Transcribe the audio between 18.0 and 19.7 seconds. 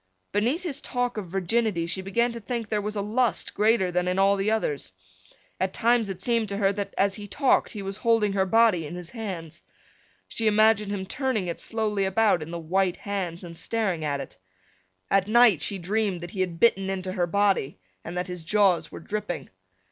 and that his jaws were dripping.